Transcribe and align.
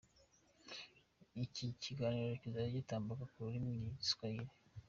Iki 1.43 1.65
kiganiro 1.83 2.27
kizajya 2.41 2.77
gitambuka 2.77 3.23
mu 3.29 3.37
rurimi 3.45 3.69
rw’Igiswayire. 3.75 4.53